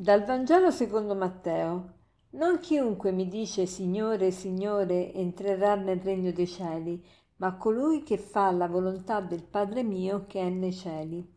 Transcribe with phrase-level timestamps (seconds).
[0.00, 1.94] Dal Vangelo secondo Matteo.
[2.34, 7.04] Non chiunque mi dice Signore, Signore entrerà nel regno dei cieli,
[7.38, 11.28] ma colui che fa la volontà del Padre mio che è nei cieli.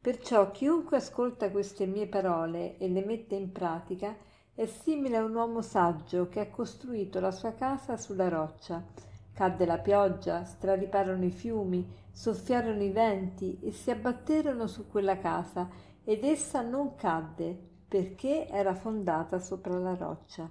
[0.00, 4.16] Perciò chiunque ascolta queste mie parole e le mette in pratica
[4.56, 8.84] è simile a un uomo saggio che ha costruito la sua casa sulla roccia.
[9.32, 15.68] Cadde la pioggia, strariparono i fiumi, soffiarono i venti e si abbatterono su quella casa
[16.02, 20.48] ed essa non cadde perché era fondata sopra la roccia.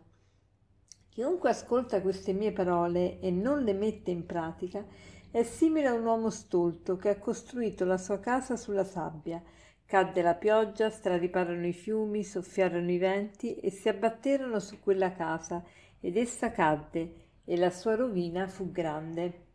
[1.07, 4.85] Chiunque ascolta queste mie parole e non le mette in pratica
[5.31, 9.41] è simile a un uomo stolto che ha costruito la sua casa sulla sabbia.
[9.85, 15.63] Cadde la pioggia, strariparono i fiumi, soffiarono i venti e si abbatterono su quella casa,
[16.01, 17.13] ed essa cadde,
[17.45, 19.45] e la sua rovina fu grande.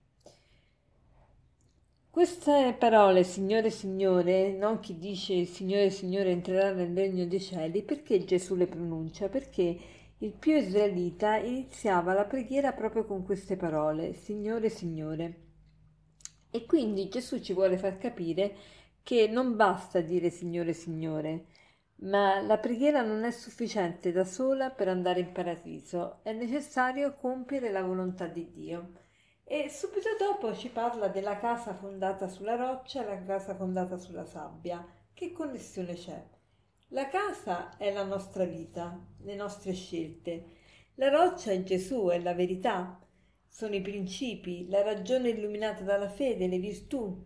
[2.14, 8.24] Queste parole, Signore, Signore, non chi dice Signore, Signore entrerà nel regno dei cieli, perché
[8.24, 9.28] Gesù le pronuncia?
[9.28, 9.76] Perché
[10.18, 15.40] il più israelita iniziava la preghiera proprio con queste parole, Signore, Signore.
[16.52, 18.54] E quindi Gesù ci vuole far capire
[19.02, 21.46] che non basta dire Signore, Signore,
[22.02, 27.72] ma la preghiera non è sufficiente da sola per andare in paradiso, è necessario compiere
[27.72, 29.02] la volontà di Dio.
[29.54, 34.24] E subito dopo ci parla della casa fondata sulla roccia e la casa fondata sulla
[34.24, 34.84] sabbia.
[35.12, 36.26] Che connessione c'è?
[36.88, 40.46] La casa è la nostra vita, le nostre scelte.
[40.96, 42.98] La roccia è Gesù, è la verità.
[43.46, 47.24] Sono i principi, la ragione illuminata dalla fede, le virtù.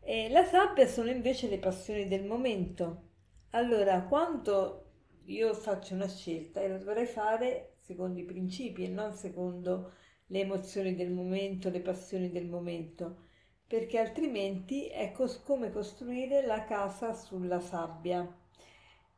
[0.00, 3.08] E la sabbia sono invece le passioni del momento.
[3.50, 4.92] Allora, quando
[5.26, 9.92] io faccio una scelta, la dovrei fare secondo i principi e non secondo
[10.26, 13.24] le emozioni del momento, le passioni del momento,
[13.66, 18.26] perché altrimenti è cos- come costruire la casa sulla sabbia.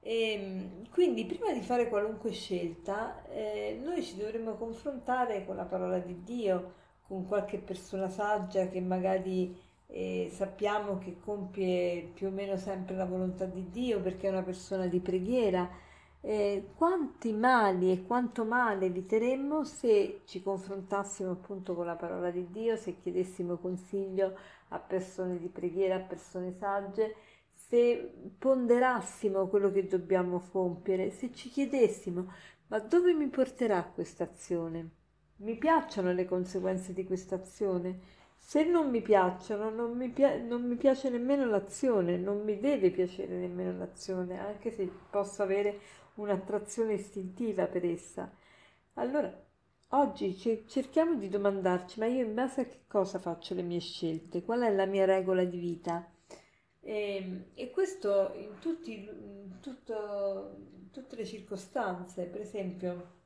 [0.01, 5.65] E ehm, quindi prima di fare qualunque scelta eh, noi ci dovremmo confrontare con la
[5.65, 9.57] parola di Dio, con qualche persona saggia che magari
[9.89, 14.43] eh, sappiamo che compie più o meno sempre la volontà di Dio perché è una
[14.43, 15.69] persona di preghiera
[16.21, 22.51] eh, quanti mali e quanto male eviteremmo se ci confrontassimo appunto con la parola di
[22.51, 24.37] Dio, se chiedessimo consiglio
[24.69, 27.15] a persone di preghiera, a persone sagge,
[27.51, 32.27] se ponderassimo quello che dobbiamo compiere, se ci chiedessimo
[32.69, 34.91] ma dove mi porterà questa azione?
[35.37, 38.17] Mi piacciono le conseguenze di questa azione?
[38.37, 42.91] Se non mi piacciono, non mi, pia- non mi, piace nemmeno l'azione, non mi deve
[42.91, 45.81] piacere nemmeno l'azione, anche se posso avere
[46.23, 48.31] un'attrazione istintiva per essa.
[48.95, 49.33] Allora,
[49.91, 50.37] oggi
[50.67, 54.43] cerchiamo di domandarci, ma io in base a che cosa faccio le mie scelte?
[54.43, 56.11] Qual è la mia regola di vita?
[56.81, 60.56] E, ehm, e questo in, tutti, in tutto,
[60.91, 63.17] tutte le circostanze, per esempio,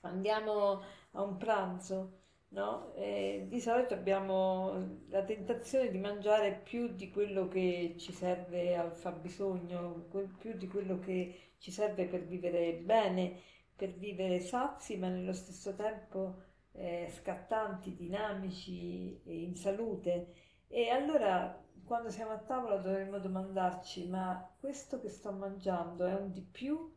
[0.00, 0.82] andiamo
[1.12, 2.92] a un pranzo, no?
[2.96, 10.08] Di solito abbiamo la tentazione di mangiare più di quello che ci serve al fabbisogno,
[10.38, 13.40] più di quello che ci serve per vivere bene,
[13.74, 16.42] per vivere sazi, ma nello stesso tempo
[16.72, 20.34] eh, scattanti, dinamici e in salute.
[20.68, 26.32] E allora quando siamo a tavola dovremmo domandarci, ma questo che sto mangiando è un
[26.32, 26.92] di più?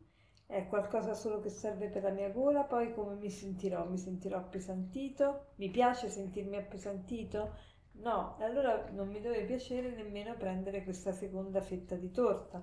[0.50, 2.64] È qualcosa solo che serve per la mia gola?
[2.64, 3.86] Poi come mi sentirò?
[3.86, 5.52] Mi sentirò appesantito?
[5.56, 7.54] Mi piace sentirmi appesantito?
[7.92, 12.62] No, allora non mi deve piacere nemmeno prendere questa seconda fetta di torta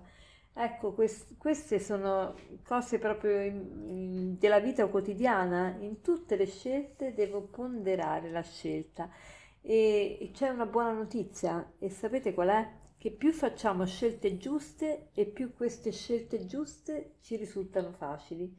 [0.59, 2.33] Ecco, quest- queste sono
[2.63, 5.75] cose proprio in, in, della vita quotidiana.
[5.79, 9.07] In tutte le scelte devo ponderare la scelta.
[9.61, 12.67] E, c'è una buona notizia, e sapete qual è?
[12.97, 18.55] Che più facciamo scelte giuste e più queste scelte giuste ci risultano facili.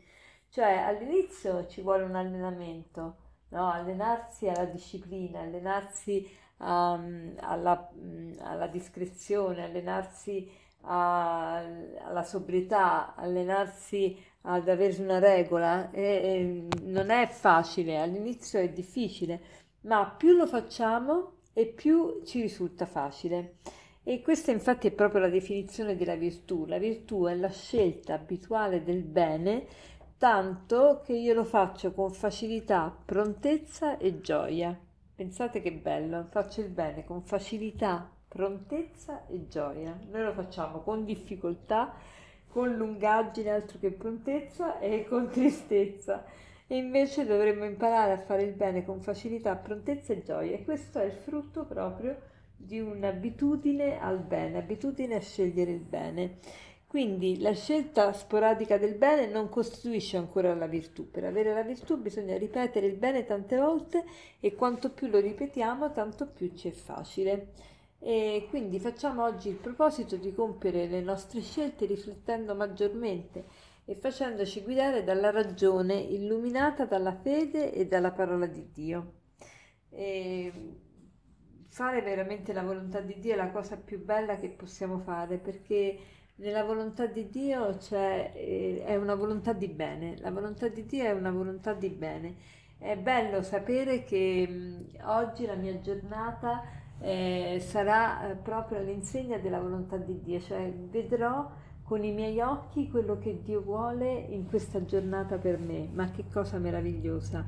[0.49, 3.17] Cioè all'inizio ci vuole un allenamento,
[3.49, 3.71] no?
[3.71, 6.27] allenarsi alla disciplina, allenarsi
[6.59, 10.49] um, alla, um, alla discrezione, allenarsi
[10.83, 18.71] a, alla sobrietà, allenarsi ad avere una regola, e, e non è facile, all'inizio è
[18.71, 19.41] difficile,
[19.83, 23.57] ma più lo facciamo e più ci risulta facile.
[24.09, 26.65] E questa infatti è proprio la definizione della virtù.
[26.65, 29.67] La virtù è la scelta abituale del bene,
[30.17, 34.75] tanto che io lo faccio con facilità, prontezza e gioia.
[35.15, 39.95] Pensate che bello, faccio il bene con facilità, prontezza e gioia.
[40.11, 41.93] Noi lo facciamo con difficoltà,
[42.49, 46.25] con lungaggine, altro che prontezza, e con tristezza.
[46.67, 50.55] E invece dovremmo imparare a fare il bene con facilità, prontezza e gioia.
[50.57, 56.35] E questo è il frutto proprio di un'abitudine al bene, abitudine a scegliere il bene.
[56.89, 61.11] Quindi la scelta sporadica del bene non costituisce ancora la virtù.
[61.11, 64.05] Per avere la virtù bisogna ripetere il bene tante volte
[64.41, 67.53] e quanto più lo ripetiamo, tanto più ci è facile.
[68.01, 73.45] E quindi facciamo oggi il proposito di compiere le nostre scelte riflettendo maggiormente
[73.85, 79.13] e facendoci guidare dalla ragione illuminata dalla fede e dalla parola di Dio.
[79.91, 80.53] E
[81.69, 85.99] fare veramente la volontà di Dio è la cosa più bella che possiamo fare perché
[86.37, 91.05] nella volontà di Dio c'è, eh, è una volontà di bene, la volontà di Dio
[91.05, 92.35] è una volontà di bene.
[92.79, 96.63] È bello sapere che mh, oggi la mia giornata
[97.01, 101.51] eh, sarà eh, proprio all'insegna della volontà di Dio, cioè vedrò
[101.83, 106.25] con i miei occhi quello che Dio vuole in questa giornata per me, ma che
[106.33, 107.45] cosa meravigliosa.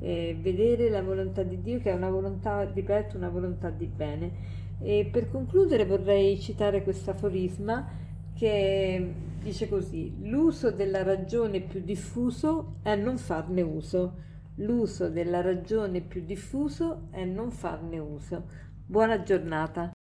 [0.00, 4.32] Eh, vedere la volontà di Dio che è una volontà, ripeto, una volontà di bene.
[4.80, 7.88] E per concludere vorrei citare questo aforisma
[8.34, 14.14] che dice così, l'uso della ragione più diffuso è non farne uso,
[14.56, 18.48] l'uso della ragione più diffuso è non farne uso.
[18.86, 19.93] Buona giornata.